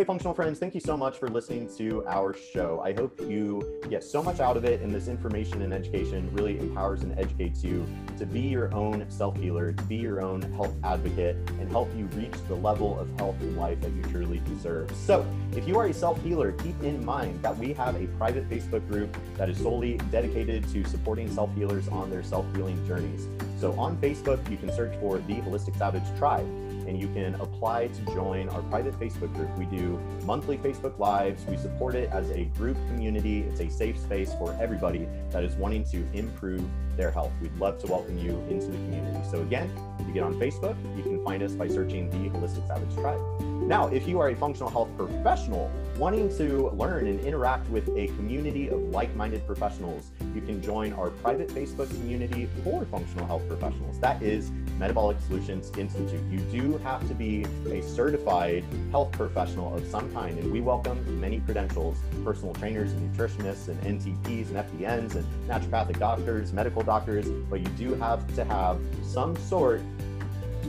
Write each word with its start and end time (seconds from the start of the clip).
Hey, 0.00 0.04
functional 0.04 0.32
friends, 0.32 0.58
thank 0.58 0.74
you 0.74 0.80
so 0.80 0.96
much 0.96 1.18
for 1.18 1.28
listening 1.28 1.68
to 1.76 2.06
our 2.06 2.32
show. 2.32 2.80
I 2.82 2.94
hope 2.94 3.20
you 3.20 3.82
get 3.90 4.02
so 4.02 4.22
much 4.22 4.40
out 4.40 4.56
of 4.56 4.64
it, 4.64 4.80
and 4.80 4.90
this 4.90 5.08
information 5.08 5.60
and 5.60 5.74
education 5.74 6.30
really 6.32 6.58
empowers 6.58 7.02
and 7.02 7.12
educates 7.18 7.62
you 7.62 7.86
to 8.16 8.24
be 8.24 8.40
your 8.40 8.74
own 8.74 9.04
self 9.10 9.36
healer, 9.36 9.72
to 9.72 9.82
be 9.84 9.96
your 9.96 10.22
own 10.22 10.40
health 10.52 10.74
advocate, 10.84 11.36
and 11.58 11.70
help 11.70 11.94
you 11.94 12.06
reach 12.16 12.32
the 12.48 12.54
level 12.54 12.98
of 12.98 13.14
health 13.18 13.38
and 13.42 13.58
life 13.58 13.78
that 13.82 13.92
you 13.92 14.00
truly 14.04 14.40
deserve. 14.46 14.90
So, 14.92 15.26
if 15.54 15.68
you 15.68 15.78
are 15.78 15.84
a 15.84 15.92
self 15.92 16.18
healer, 16.22 16.52
keep 16.52 16.82
in 16.82 17.04
mind 17.04 17.42
that 17.42 17.54
we 17.58 17.74
have 17.74 17.94
a 17.96 18.06
private 18.16 18.48
Facebook 18.48 18.88
group 18.88 19.14
that 19.36 19.50
is 19.50 19.58
solely 19.58 19.98
dedicated 20.10 20.66
to 20.70 20.82
supporting 20.84 21.30
self 21.30 21.54
healers 21.54 21.88
on 21.88 22.08
their 22.08 22.22
self 22.22 22.46
healing 22.56 22.82
journeys. 22.86 23.28
So, 23.58 23.78
on 23.78 23.98
Facebook, 23.98 24.50
you 24.50 24.56
can 24.56 24.72
search 24.72 24.98
for 24.98 25.18
the 25.18 25.34
Holistic 25.42 25.76
Savage 25.76 26.06
Tribe 26.16 26.48
and 26.90 27.00
you 27.00 27.06
can 27.14 27.36
apply 27.36 27.86
to 27.86 28.02
join 28.06 28.48
our 28.48 28.62
private 28.62 28.98
Facebook 28.98 29.32
group. 29.34 29.48
We 29.56 29.64
do 29.66 29.96
monthly 30.24 30.58
Facebook 30.58 30.98
Lives. 30.98 31.44
We 31.46 31.56
support 31.56 31.94
it 31.94 32.10
as 32.10 32.28
a 32.30 32.46
group 32.56 32.76
community. 32.88 33.42
It's 33.42 33.60
a 33.60 33.70
safe 33.70 33.96
space 33.96 34.34
for 34.34 34.58
everybody 34.60 35.06
that 35.30 35.44
is 35.44 35.54
wanting 35.54 35.84
to 35.84 36.04
improve 36.12 36.64
their 36.96 37.12
health. 37.12 37.30
We'd 37.40 37.56
love 37.58 37.78
to 37.78 37.86
welcome 37.86 38.18
you 38.18 38.32
into 38.50 38.66
the 38.66 38.76
community. 38.76 39.20
So, 39.30 39.40
again, 39.40 39.70
if 40.00 40.08
you 40.08 40.12
get 40.12 40.24
on 40.24 40.34
Facebook, 40.34 40.76
you 40.96 41.04
can 41.04 41.24
find 41.24 41.44
us 41.44 41.52
by 41.52 41.68
searching 41.68 42.10
the 42.10 42.28
Holistic 42.36 42.66
Savage 42.66 42.92
Tribe. 42.96 43.49
Now, 43.70 43.86
if 43.86 44.08
you 44.08 44.18
are 44.18 44.30
a 44.30 44.34
functional 44.34 44.68
health 44.68 44.88
professional 44.96 45.70
wanting 45.96 46.36
to 46.38 46.70
learn 46.70 47.06
and 47.06 47.20
interact 47.20 47.68
with 47.68 47.88
a 47.90 48.08
community 48.16 48.66
of 48.66 48.80
like 48.80 49.14
minded 49.14 49.46
professionals, 49.46 50.10
you 50.34 50.40
can 50.40 50.60
join 50.60 50.92
our 50.94 51.10
private 51.10 51.46
Facebook 51.50 51.88
community 51.88 52.48
for 52.64 52.84
functional 52.86 53.26
health 53.26 53.46
professionals. 53.46 54.00
That 54.00 54.20
is 54.24 54.50
Metabolic 54.76 55.18
Solutions 55.20 55.70
Institute. 55.78 56.20
You 56.28 56.40
do 56.50 56.78
have 56.78 57.06
to 57.06 57.14
be 57.14 57.46
a 57.70 57.80
certified 57.80 58.64
health 58.90 59.12
professional 59.12 59.76
of 59.76 59.86
some 59.86 60.12
kind, 60.12 60.36
and 60.36 60.50
we 60.50 60.60
welcome 60.60 61.20
many 61.20 61.38
credentials 61.38 61.96
personal 62.24 62.52
trainers 62.54 62.90
and 62.90 63.16
nutritionists, 63.16 63.68
and 63.68 63.80
NTPs 63.82 64.48
and 64.48 64.56
FDNs, 64.56 65.14
and 65.14 65.24
naturopathic 65.48 66.00
doctors, 66.00 66.52
medical 66.52 66.82
doctors, 66.82 67.28
but 67.48 67.60
you 67.60 67.68
do 67.78 67.94
have 67.94 68.34
to 68.34 68.44
have 68.44 68.80
some 69.04 69.36
sort 69.36 69.80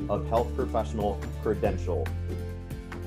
of 0.07 0.27
health 0.29 0.55
professional 0.55 1.19
credential 1.41 2.07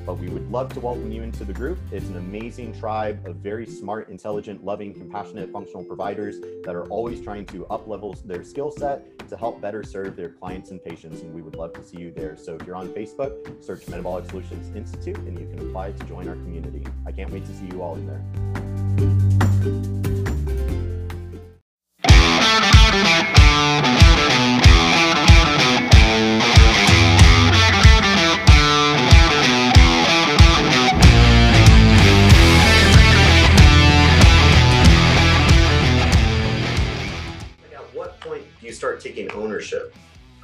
but 0.07 0.19
we 0.19 0.29
would 0.29 0.51
love 0.51 0.73
to 0.75 0.81
welcome 0.81 1.11
you 1.11 1.23
into 1.23 1.45
the 1.45 1.53
group. 1.53 1.79
It's 1.91 2.09
an 2.09 2.17
amazing 2.17 2.79
tribe 2.79 3.27
of 3.27 3.37
very 3.37 3.67
smart, 3.67 4.09
intelligent, 4.09 4.65
loving, 4.65 4.93
compassionate, 4.93 5.51
functional 5.51 5.85
providers 5.85 6.41
that 6.65 6.75
are 6.75 6.87
always 6.87 7.21
trying 7.21 7.47
to 7.47 7.67
up 7.67 7.87
level 7.87 8.15
their 8.25 8.45
skill 8.45 8.71
set 8.71 9.29
to 9.29 9.37
help 9.37 9.61
better 9.61 9.83
serve 9.83 10.17
their 10.17 10.31
clients 10.31 10.71
and 10.71 10.83
patients. 10.83 11.23
And 11.23 11.35
we 11.35 11.43
would 11.43 11.57
love 11.57 11.73
to 11.75 11.83
see 11.83 11.99
you 11.99 12.11
there. 12.11 12.37
So 12.37 12.57
if 12.57 12.67
you're 12.67 12.77
on 12.77 12.89
Facebook, 12.89 13.65
search 13.65 13.89
Metabolic 13.89 14.27
Solutions 14.27 14.75
Institute 14.77 15.19
and 15.19 15.39
you 15.39 15.47
can 15.47 15.69
apply 15.69 15.93
to 15.93 16.05
join 16.05 16.29
our 16.29 16.37
community. 16.37 16.87
I 17.07 17.13
can't 17.13 17.31
wait 17.31 17.47
to 17.47 17.55
see 17.55 17.67
you 17.67 17.83
all 17.83 17.95
in 17.95 18.07
there. 18.07 20.04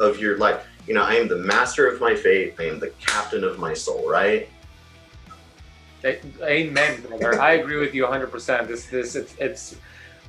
Of 0.01 0.19
your 0.19 0.39
life. 0.39 0.67
You 0.87 0.95
know, 0.95 1.03
I 1.03 1.15
am 1.15 1.29
the 1.29 1.37
master 1.37 1.87
of 1.87 2.01
my 2.01 2.17
fate. 2.17 2.55
I 2.59 2.65
am 2.65 2.81
the 2.81 2.91
captain 3.01 3.45
of 3.45 3.59
my 3.59 3.75
soul, 3.75 4.09
right? 4.09 4.49
Amen, 6.43 7.03
brother. 7.03 7.41
I 7.41 7.53
agree 7.53 7.77
with 7.77 7.95
you 7.95 8.05
100%. 8.05 8.67
This, 8.67 8.87
this, 8.87 9.15
it's, 9.15 9.35
it's 9.39 9.77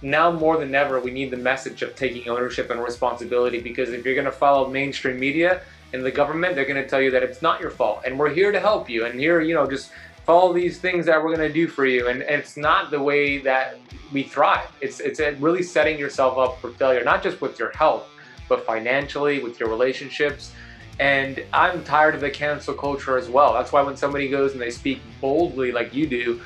now 0.02 0.32
more 0.32 0.58
than 0.58 0.76
ever, 0.76 1.00
we 1.00 1.12
need 1.12 1.32
the 1.32 1.38
message 1.38 1.82
of 1.82 1.96
taking 1.96 2.28
ownership 2.28 2.70
and 2.70 2.84
responsibility 2.84 3.60
because 3.60 3.90
if 3.90 4.04
you're 4.04 4.16
going 4.16 4.26
to 4.26 4.32
follow 4.32 4.70
mainstream 4.70 5.20
media 5.20 5.62
and 5.94 6.04
the 6.04 6.12
government, 6.12 6.56
they're 6.56 6.66
going 6.66 6.82
to 6.82 6.88
tell 6.88 7.02
you 7.02 7.12
that 7.12 7.24
it's 7.24 7.42
not 7.42 7.62
your 7.62 7.72
fault 7.72 8.02
and 8.06 8.18
we're 8.20 8.34
here 8.34 8.52
to 8.52 8.60
help 8.60 8.90
you 8.90 9.06
and 9.06 9.20
here, 9.20 9.40
you 9.42 9.54
know, 9.54 9.66
just 9.66 9.92
follow 10.26 10.54
these 10.54 10.80
things 10.80 11.06
that 11.06 11.24
we're 11.24 11.36
going 11.36 11.48
to 11.48 11.54
do 11.54 11.68
for 11.68 11.86
you. 11.86 12.08
And, 12.08 12.22
and 12.22 12.42
it's 12.42 12.58
not 12.58 12.92
the 12.92 13.02
way 13.02 13.38
that 13.40 13.78
we 14.12 14.24
thrive. 14.24 14.70
It's, 14.82 15.00
it's 15.00 15.20
really 15.40 15.64
setting 15.64 15.98
yourself 15.98 16.38
up 16.38 16.60
for 16.60 16.72
failure, 16.72 17.04
not 17.04 17.24
just 17.24 17.40
with 17.40 17.58
your 17.58 17.72
health, 17.72 18.08
but 18.52 18.66
financially, 18.66 19.42
with 19.42 19.62
your 19.62 19.70
relationships. 19.70 20.52
And 21.00 21.42
I'm 21.54 21.86
tired 21.86 22.16
of 22.16 22.20
the 22.20 22.30
cancel 22.30 22.74
culture 22.74 23.18
as 23.18 23.30
well. 23.30 23.54
That's 23.54 23.72
why 23.72 23.82
when 23.82 23.96
somebody 23.96 24.28
goes 24.28 24.52
and 24.52 24.62
they 24.62 24.70
speak 24.70 25.00
boldly 25.22 25.72
like 25.72 25.94
you 25.94 26.06
do, 26.06 26.42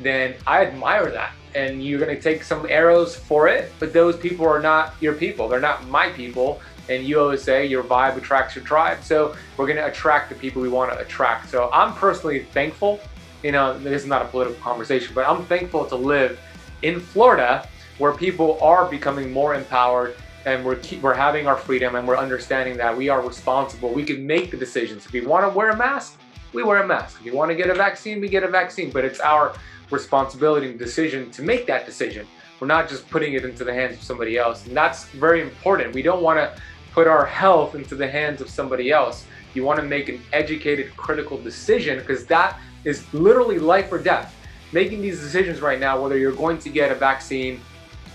then 0.00 0.36
I 0.46 0.64
admire 0.64 1.10
that. 1.10 1.32
And 1.54 1.84
you're 1.84 2.00
going 2.00 2.16
to 2.16 2.22
take 2.22 2.44
some 2.44 2.64
arrows 2.70 3.14
for 3.14 3.46
it, 3.46 3.74
but 3.78 3.92
those 3.92 4.16
people 4.16 4.46
are 4.48 4.62
not 4.62 4.94
your 5.02 5.12
people. 5.12 5.48
They're 5.48 5.60
not 5.60 5.86
my 5.86 6.08
people. 6.08 6.62
And 6.88 7.04
you 7.04 7.20
always 7.20 7.42
say 7.42 7.66
your 7.66 7.84
vibe 7.84 8.16
attracts 8.16 8.56
your 8.56 8.64
tribe. 8.64 9.04
So 9.04 9.36
we're 9.58 9.66
going 9.66 9.76
to 9.76 9.86
attract 9.86 10.30
the 10.30 10.36
people 10.36 10.62
we 10.62 10.70
want 10.70 10.90
to 10.92 10.98
attract. 10.98 11.50
So 11.50 11.68
I'm 11.74 11.92
personally 11.92 12.44
thankful. 12.54 13.00
You 13.42 13.52
know, 13.52 13.78
this 13.78 14.00
is 14.04 14.08
not 14.08 14.22
a 14.22 14.28
political 14.28 14.58
conversation, 14.62 15.12
but 15.14 15.28
I'm 15.28 15.44
thankful 15.44 15.84
to 15.84 15.96
live 15.96 16.40
in 16.80 17.00
Florida 17.00 17.68
where 17.98 18.12
people 18.12 18.58
are 18.62 18.86
becoming 18.86 19.30
more 19.30 19.54
empowered 19.54 20.16
and 20.46 20.64
we're 20.64 20.76
keep, 20.76 21.02
we're 21.02 21.14
having 21.14 21.46
our 21.46 21.56
freedom 21.56 21.96
and 21.96 22.06
we're 22.06 22.16
understanding 22.16 22.76
that 22.78 22.96
we 22.96 23.08
are 23.08 23.20
responsible. 23.20 23.92
We 23.92 24.04
can 24.04 24.26
make 24.26 24.50
the 24.50 24.56
decisions. 24.56 25.06
If 25.06 25.12
we 25.12 25.20
want 25.20 25.44
to 25.44 25.56
wear 25.56 25.70
a 25.70 25.76
mask, 25.76 26.18
we 26.52 26.62
wear 26.62 26.82
a 26.82 26.86
mask. 26.86 27.20
If 27.20 27.26
you 27.26 27.34
want 27.34 27.50
to 27.50 27.54
get 27.54 27.70
a 27.70 27.74
vaccine, 27.74 28.20
we 28.20 28.28
get 28.28 28.42
a 28.42 28.48
vaccine. 28.48 28.90
But 28.90 29.04
it's 29.04 29.20
our 29.20 29.54
responsibility 29.90 30.68
and 30.68 30.78
decision 30.78 31.30
to 31.32 31.42
make 31.42 31.66
that 31.66 31.86
decision. 31.86 32.26
We're 32.58 32.66
not 32.66 32.88
just 32.88 33.08
putting 33.08 33.34
it 33.34 33.44
into 33.44 33.64
the 33.64 33.72
hands 33.72 33.96
of 33.96 34.02
somebody 34.02 34.36
else. 34.36 34.66
And 34.66 34.76
that's 34.76 35.06
very 35.06 35.40
important. 35.42 35.94
We 35.94 36.02
don't 36.02 36.22
want 36.22 36.38
to 36.38 36.60
put 36.92 37.06
our 37.06 37.24
health 37.24 37.74
into 37.74 37.94
the 37.94 38.08
hands 38.08 38.40
of 38.40 38.50
somebody 38.50 38.90
else. 38.90 39.26
You 39.54 39.64
want 39.64 39.80
to 39.80 39.86
make 39.86 40.08
an 40.08 40.20
educated, 40.32 40.96
critical 40.96 41.38
decision 41.38 41.98
because 41.98 42.26
that 42.26 42.58
is 42.84 43.12
literally 43.12 43.58
life 43.58 43.92
or 43.92 43.98
death 43.98 44.34
making 44.72 45.02
these 45.02 45.20
decisions 45.20 45.60
right 45.60 45.80
now, 45.80 46.00
whether 46.00 46.16
you're 46.16 46.32
going 46.32 46.58
to 46.58 46.68
get 46.68 46.92
a 46.92 46.94
vaccine, 46.94 47.60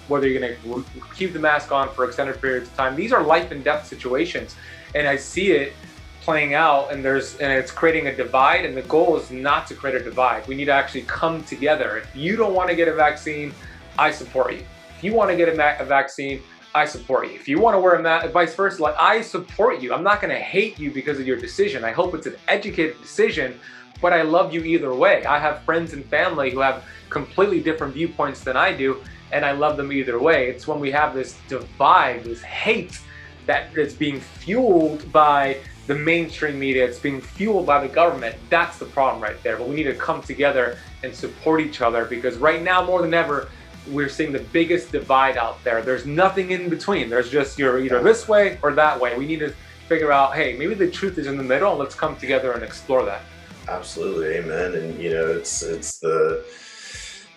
whether 0.08 0.28
you're 0.28 0.40
going 0.40 0.56
to 0.56 0.86
keep 1.16 1.34
the 1.34 1.40
mask 1.40 1.72
on 1.72 1.90
for 1.94 2.06
extended 2.06 2.40
periods 2.42 2.70
of 2.70 2.76
time, 2.76 2.96
these 2.96 3.12
are 3.12 3.24
life 3.24 3.52
and 3.52 3.64
death 3.64 3.88
situations. 3.88 4.56
And 4.94 5.08
I 5.08 5.16
see 5.16 5.52
it 5.52 5.74
playing 6.22 6.56
out 6.56 6.92
and 6.92 7.06
there's 7.06 7.38
and 7.38 7.52
it's 7.52 7.72
creating 7.72 8.08
a 8.08 8.16
divide 8.16 8.66
and 8.66 8.76
the 8.76 8.82
goal 8.84 9.16
is 9.16 9.30
not 9.30 9.68
to 9.68 9.76
create 9.76 9.96
a 9.96 10.04
divide. 10.04 10.48
We 10.48 10.56
need 10.56 10.66
to 10.66 10.72
actually 10.72 11.04
come 11.04 11.44
together. 11.44 11.98
If 11.98 12.16
you 12.16 12.36
don't 12.36 12.56
want 12.56 12.70
to 12.70 12.76
get 12.76 12.88
a 12.88 12.94
vaccine 12.94 13.54
i 14.00 14.10
support 14.10 14.54
you. 14.54 14.66
If 14.98 15.04
you 15.04 15.14
want 15.14 15.30
to 15.30 15.38
get 15.38 15.50
a, 15.50 15.82
a 15.82 15.86
vaccine 15.86 16.42
i 16.74 16.84
support 16.84 17.28
you. 17.28 17.36
If 17.36 17.48
you 17.48 17.60
want 17.60 17.76
to 17.76 17.80
wear 17.80 17.94
a 17.94 18.02
mask 18.02 18.32
vice 18.32 18.56
versa 18.56 18.82
like 18.82 18.96
i 18.98 19.22
support 19.22 19.82
you. 19.82 19.94
I'm 19.94 20.04
not 20.04 20.20
going 20.20 20.34
to 20.34 20.40
hate 20.40 20.80
you 20.80 20.90
because 20.92 21.20
of 21.20 21.28
your 21.28 21.38
decision. 21.38 21.84
I 21.84 21.92
hope 21.92 22.16
it's 22.16 22.26
an 22.26 22.38
educated 22.48 23.00
decision 23.02 23.60
but 24.02 24.14
I 24.14 24.24
love 24.24 24.54
you 24.54 24.64
either 24.64 24.94
way. 24.94 25.26
I 25.26 25.40
have 25.40 25.62
friends 25.64 25.94
and 25.94 26.04
family 26.06 26.52
who 26.52 26.60
have 26.60 26.84
completely 27.10 27.62
different 27.62 27.94
viewpoints 27.94 28.42
than 28.42 28.58
I 28.58 28.74
do, 28.74 29.02
and 29.32 29.46
I 29.46 29.52
love 29.52 29.78
them 29.78 29.92
either 29.92 30.20
way. 30.20 30.50
It's 30.50 30.68
when 30.68 30.80
we 30.80 30.92
have 30.92 31.14
this 31.14 31.38
divide, 31.48 32.24
this 32.24 32.42
hate 32.42 33.00
that 33.46 33.76
is 33.78 33.94
being 33.94 34.20
fueled 34.20 35.12
by 35.12 35.58
the 35.88 35.96
mainstream 35.96 36.58
media, 36.58 36.84
it's 36.84 37.00
being 37.00 37.22
fueled 37.22 37.66
by 37.66 37.86
the 37.86 37.94
government. 37.94 38.36
That's 38.50 38.80
the 38.80 38.86
problem 38.86 39.22
right 39.22 39.42
there. 39.44 39.58
But 39.58 39.68
we 39.68 39.76
need 39.76 39.84
to 39.84 39.94
come 39.94 40.22
together 40.22 40.78
and 41.04 41.14
support 41.14 41.62
each 41.62 41.82
other 41.82 42.06
because 42.06 42.38
right 42.38 42.62
now, 42.62 42.84
more 42.84 43.02
than 43.02 43.14
ever, 43.14 43.50
we're 43.92 44.10
seeing 44.10 44.32
the 44.32 44.40
biggest 44.40 44.92
divide 44.92 45.38
out 45.38 45.64
there. 45.64 45.82
There's 45.84 46.08
nothing 46.08 46.52
in 46.52 46.70
between. 46.70 47.10
There's 47.10 47.30
just 47.30 47.60
you're 47.60 47.80
either 47.80 48.02
this 48.02 48.28
way 48.28 48.58
or 48.64 48.74
that 48.74 49.00
way. 49.00 49.16
We 49.16 49.28
need 49.28 49.40
to 49.40 49.54
figure 49.88 50.12
out, 50.12 50.34
hey, 50.34 50.58
maybe 50.58 50.74
the 50.74 50.90
truth 50.90 51.20
is 51.20 51.28
in 51.28 51.38
the 51.38 51.44
middle. 51.44 51.76
Let's 51.76 51.94
come 51.94 52.16
together 52.16 52.54
and 52.54 52.64
explore 52.64 53.06
that. 53.06 53.22
Absolutely, 53.68 54.38
amen. 54.38 54.74
And 54.74 55.02
you 55.02 55.12
know, 55.12 55.28
it's 55.28 55.62
it's 55.62 56.00
the 56.00 56.44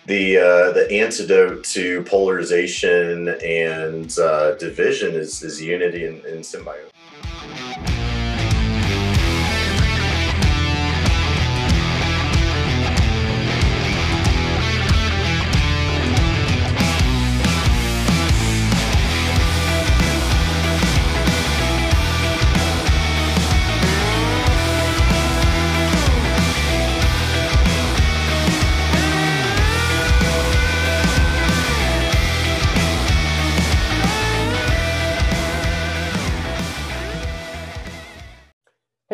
the 0.05 0.37
uh, 0.37 0.71
the 0.71 0.87
antidote 0.91 1.63
to 1.65 2.03
polarization 2.03 3.29
and 3.43 4.17
uh, 4.19 4.55
division 4.55 5.15
is 5.15 5.43
is 5.43 5.61
unity 5.61 6.05
and, 6.05 6.23
and 6.25 6.45
symbiosis. 6.45 6.91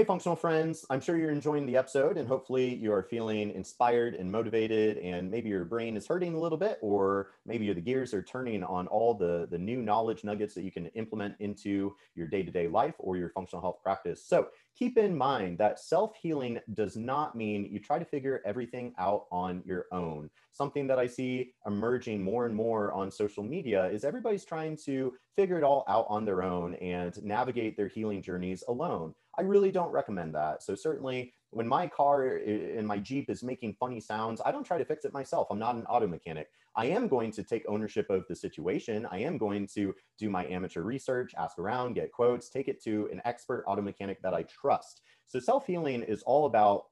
Functional 0.05 0.35
friends. 0.35 0.85
I'm 0.89 1.01
sure 1.01 1.17
you're 1.17 1.31
enjoying 1.31 1.65
the 1.65 1.75
episode 1.75 2.17
and 2.17 2.27
hopefully 2.27 2.73
you 2.75 2.93
are 2.93 3.03
feeling 3.03 3.51
inspired 3.51 4.15
and 4.15 4.31
motivated 4.31 4.97
and 4.99 5.29
maybe 5.29 5.49
your 5.49 5.65
brain 5.65 5.97
is 5.97 6.07
hurting 6.07 6.33
a 6.33 6.39
little 6.39 6.57
bit 6.57 6.77
or 6.81 7.31
maybe 7.45 7.71
the 7.73 7.81
gears 7.81 8.13
are 8.13 8.21
turning 8.21 8.63
on 8.63 8.87
all 8.87 9.13
the, 9.13 9.47
the 9.51 9.57
new 9.57 9.81
knowledge 9.81 10.23
nuggets 10.23 10.53
that 10.53 10.63
you 10.63 10.71
can 10.71 10.87
implement 10.87 11.35
into 11.39 11.95
your 12.15 12.27
day-to-day 12.27 12.67
life 12.67 12.95
or 12.99 13.17
your 13.17 13.29
functional 13.29 13.61
health 13.61 13.79
practice. 13.83 14.23
So 14.23 14.47
keep 14.75 14.97
in 14.97 15.15
mind 15.17 15.57
that 15.57 15.79
self-healing 15.79 16.59
does 16.73 16.97
not 16.97 17.35
mean 17.35 17.67
you 17.71 17.79
try 17.79 17.97
to 17.97 18.05
figure 18.05 18.41
everything 18.45 18.93
out 18.99 19.25
on 19.31 19.63
your 19.65 19.85
own. 19.91 20.29
Something 20.51 20.85
that 20.87 20.99
I 20.99 21.07
see 21.07 21.53
emerging 21.65 22.21
more 22.21 22.45
and 22.45 22.55
more 22.55 22.91
on 22.91 23.09
social 23.09 23.43
media 23.43 23.85
is 23.85 24.03
everybody's 24.03 24.45
trying 24.45 24.77
to 24.85 25.13
figure 25.35 25.57
it 25.57 25.63
all 25.63 25.85
out 25.87 26.05
on 26.09 26.25
their 26.25 26.43
own 26.43 26.75
and 26.75 27.21
navigate 27.23 27.77
their 27.77 27.87
healing 27.87 28.21
journeys 28.21 28.63
alone. 28.67 29.13
I 29.37 29.41
really 29.41 29.71
don't 29.71 29.91
recommend 29.91 30.35
that. 30.35 30.63
So 30.63 30.75
certainly 30.75 31.33
when 31.55 31.69
my 31.69 31.87
car 31.87 32.25
and 32.25 32.85
my 32.85 32.97
Jeep 32.97 33.29
is 33.29 33.41
making 33.41 33.77
funny 33.79 34.01
sounds, 34.01 34.41
I 34.45 34.51
don't 34.51 34.65
try 34.65 34.77
to 34.77 34.83
fix 34.83 35.05
it 35.05 35.13
myself. 35.13 35.47
I'm 35.49 35.57
not 35.57 35.75
an 35.75 35.85
auto 35.85 36.05
mechanic. 36.05 36.49
I 36.75 36.87
am 36.87 37.07
going 37.07 37.31
to 37.31 37.43
take 37.43 37.63
ownership 37.69 38.09
of 38.09 38.25
the 38.27 38.35
situation. 38.35 39.07
I 39.09 39.19
am 39.19 39.37
going 39.37 39.65
to 39.67 39.95
do 40.19 40.29
my 40.29 40.45
amateur 40.47 40.81
research, 40.81 41.31
ask 41.37 41.57
around, 41.57 41.93
get 41.93 42.11
quotes, 42.11 42.49
take 42.49 42.67
it 42.67 42.83
to 42.83 43.07
an 43.09 43.21
expert 43.23 43.63
auto 43.67 43.81
mechanic 43.81 44.21
that 44.21 44.33
I 44.33 44.43
trust. 44.43 45.01
So 45.27 45.39
self-healing 45.39 46.03
is 46.03 46.23
all 46.23 46.45
about 46.45 46.87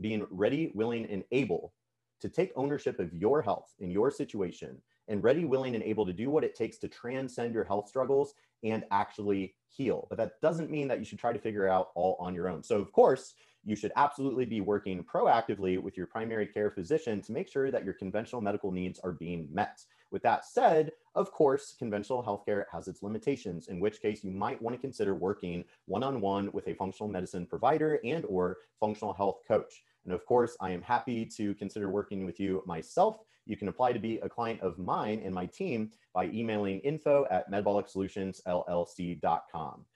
being 0.00 0.26
ready, 0.30 0.72
willing, 0.74 1.06
and 1.06 1.22
able 1.30 1.72
to 2.20 2.28
take 2.28 2.50
ownership 2.56 2.98
of 2.98 3.14
your 3.14 3.40
health 3.40 3.72
in 3.78 3.88
your 3.88 4.10
situation 4.10 4.82
and 5.06 5.22
ready, 5.22 5.44
willing, 5.44 5.76
and 5.76 5.84
able 5.84 6.04
to 6.06 6.12
do 6.12 6.28
what 6.28 6.42
it 6.42 6.56
takes 6.56 6.76
to 6.78 6.88
transcend 6.88 7.54
your 7.54 7.62
health 7.62 7.88
struggles 7.88 8.34
and 8.64 8.84
actually 8.90 9.54
heal. 9.68 10.08
But 10.10 10.18
that 10.18 10.40
doesn't 10.42 10.72
mean 10.72 10.88
that 10.88 10.98
you 10.98 11.04
should 11.04 11.20
try 11.20 11.32
to 11.32 11.38
figure 11.38 11.68
out 11.68 11.90
all 11.94 12.16
on 12.18 12.34
your 12.34 12.48
own. 12.48 12.64
So, 12.64 12.80
of 12.80 12.90
course, 12.90 13.34
you 13.64 13.76
should 13.76 13.92
absolutely 13.96 14.44
be 14.44 14.60
working 14.60 15.04
proactively 15.04 15.80
with 15.80 15.96
your 15.96 16.06
primary 16.06 16.46
care 16.46 16.70
physician 16.70 17.20
to 17.22 17.32
make 17.32 17.48
sure 17.48 17.70
that 17.70 17.84
your 17.84 17.94
conventional 17.94 18.40
medical 18.40 18.70
needs 18.70 18.98
are 19.00 19.12
being 19.12 19.48
met. 19.52 19.84
With 20.10 20.22
that 20.22 20.44
said, 20.44 20.92
of 21.14 21.32
course, 21.32 21.74
conventional 21.78 22.22
healthcare 22.22 22.64
has 22.72 22.88
its 22.88 23.02
limitations, 23.02 23.68
in 23.68 23.80
which 23.80 24.00
case 24.00 24.24
you 24.24 24.30
might 24.30 24.60
want 24.62 24.74
to 24.74 24.80
consider 24.80 25.14
working 25.14 25.64
one-on-one 25.86 26.50
with 26.52 26.68
a 26.68 26.74
functional 26.74 27.10
medicine 27.10 27.46
provider 27.46 28.00
and 28.04 28.24
or 28.24 28.58
functional 28.80 29.12
health 29.12 29.40
coach. 29.46 29.82
And 30.04 30.14
of 30.14 30.24
course, 30.24 30.56
I 30.60 30.70
am 30.70 30.80
happy 30.80 31.26
to 31.36 31.54
consider 31.54 31.90
working 31.90 32.24
with 32.24 32.40
you 32.40 32.62
myself 32.66 33.18
you 33.48 33.56
can 33.56 33.66
apply 33.68 33.92
to 33.92 33.98
be 33.98 34.18
a 34.18 34.28
client 34.28 34.60
of 34.60 34.78
mine 34.78 35.22
and 35.24 35.34
my 35.34 35.46
team 35.46 35.90
by 36.12 36.26
emailing 36.26 36.80
info 36.80 37.26
at 37.30 37.50
metabolicsolutions.llc.com. 37.50 39.86